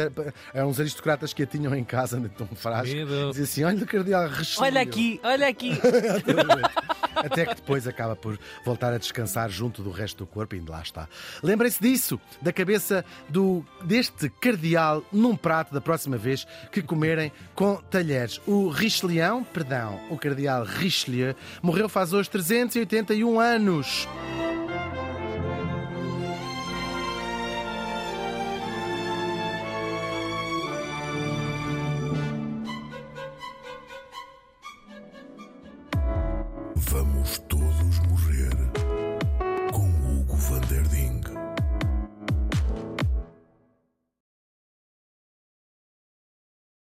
Eram 0.54 0.70
uns 0.70 0.80
aristocratas 0.80 1.34
que 1.34 1.44
a 1.44 1.46
tinham 1.46 1.74
em 1.76 1.84
casa, 1.84 2.20
tão 2.38 2.48
frágil. 2.48 3.06
Dizia 3.30 3.44
assim: 3.44 3.64
olha 3.64 3.84
o 3.84 3.88
cardeal 3.88 4.28
Richelieu. 4.28 4.66
Olha 4.66 4.82
aqui, 4.82 5.20
olha 5.24 5.48
aqui. 5.48 5.72
Até 7.16 7.46
que 7.46 7.56
depois 7.56 7.88
acaba 7.88 8.16
por 8.16 8.38
voltar 8.64 8.94
a 8.94 8.98
descansar 8.98 9.50
junto 9.50 9.82
do 9.82 9.90
resto 9.90 10.18
do 10.18 10.28
corpo 10.28 10.56
e 10.56 10.60
ainda 10.60 10.72
lá 10.72 10.82
está. 10.82 11.08
Lembrem-se 11.42 11.82
disso, 11.82 12.20
da 12.42 12.52
cabeça 12.52 13.06
do, 13.30 13.66
deste 13.84 14.30
cardeal 14.30 15.04
num 15.12 15.36
prato 15.36 15.74
da 15.74 15.80
próxima 15.80 16.18
vez 16.18 16.46
que 16.72 16.82
comerem 16.86 17.32
com 17.54 17.76
talheres. 17.76 18.40
O 18.46 18.70
Richelieu, 18.70 19.46
perdão, 19.54 20.00
o 20.10 20.18
cardeal 20.18 20.64
Richelieu, 20.64 21.36
morreu 21.62 21.90
faz 21.90 22.14
hoje 22.14 22.30
381 22.30 23.40
anos. 23.40 24.08